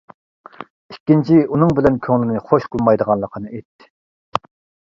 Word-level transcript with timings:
ئىككىنچى 0.93 1.37
ئۇنىڭ 1.43 1.75
بىلەن 1.79 1.99
كۆڭلىنى 2.07 2.41
خۇش 2.49 2.65
قىلمايدىغانلىقىنى 2.77 3.53
ئېيتتى. 3.55 3.93